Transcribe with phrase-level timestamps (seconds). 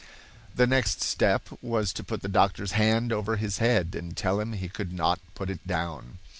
[0.55, 4.53] The next step was to put the doctor's hand over his head, and tell him
[4.53, 6.17] he could not put it down.